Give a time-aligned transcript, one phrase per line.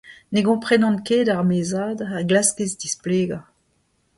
[0.33, 3.43] Ne gomprenan ket ar meizad a glaskez displegañ.